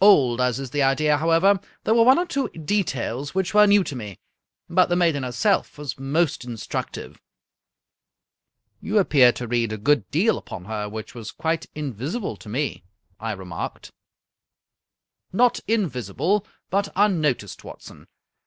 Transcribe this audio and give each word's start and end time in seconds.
Old 0.00 0.40
as 0.40 0.58
is 0.58 0.70
the 0.70 0.82
idea, 0.82 1.18
however, 1.18 1.60
there 1.84 1.92
were 1.92 2.02
one 2.02 2.18
or 2.18 2.24
two 2.24 2.48
details 2.48 3.34
which 3.34 3.52
were 3.52 3.66
new 3.66 3.84
to 3.84 3.94
me. 3.94 4.18
But 4.70 4.88
the 4.88 4.96
maiden 4.96 5.22
herself 5.22 5.76
was 5.76 5.98
most 5.98 6.46
instructive."" 6.46 7.20
You 8.80 8.96
appeared 8.98 9.36
to 9.36 9.46
read 9.46 9.74
a 9.74 9.76
good 9.76 10.10
deal 10.10 10.38
upon 10.38 10.64
her 10.64 10.88
which 10.88 11.14
was 11.14 11.30
quite 11.30 11.66
invisible 11.74 12.38
to 12.38 12.48
me," 12.48 12.84
I 13.20 13.32
remarked." 13.32 13.92
Not 15.34 15.60
invisible, 15.68 16.46
but 16.70 16.88
unnoticed, 16.96 17.62
Watson. 17.62 18.06